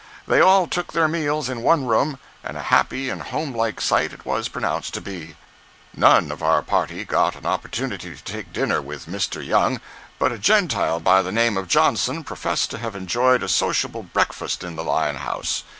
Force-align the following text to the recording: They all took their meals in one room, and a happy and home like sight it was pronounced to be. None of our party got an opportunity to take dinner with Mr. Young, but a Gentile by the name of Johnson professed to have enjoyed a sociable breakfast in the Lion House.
They 0.27 0.41
all 0.41 0.65
took 0.65 0.93
their 0.93 1.07
meals 1.07 1.47
in 1.47 1.61
one 1.61 1.85
room, 1.85 2.17
and 2.43 2.57
a 2.57 2.63
happy 2.73 3.11
and 3.11 3.21
home 3.21 3.53
like 3.55 3.79
sight 3.79 4.11
it 4.13 4.25
was 4.25 4.47
pronounced 4.49 4.95
to 4.95 4.99
be. 4.99 5.35
None 5.95 6.31
of 6.31 6.41
our 6.41 6.63
party 6.63 7.05
got 7.05 7.35
an 7.35 7.45
opportunity 7.45 8.15
to 8.15 8.23
take 8.23 8.51
dinner 8.51 8.81
with 8.81 9.05
Mr. 9.05 9.45
Young, 9.45 9.79
but 10.17 10.31
a 10.31 10.39
Gentile 10.39 10.99
by 10.99 11.21
the 11.21 11.31
name 11.31 11.55
of 11.55 11.67
Johnson 11.67 12.23
professed 12.23 12.71
to 12.71 12.79
have 12.79 12.95
enjoyed 12.95 13.43
a 13.43 13.47
sociable 13.47 14.01
breakfast 14.01 14.63
in 14.63 14.75
the 14.75 14.83
Lion 14.83 15.17
House. 15.17 15.63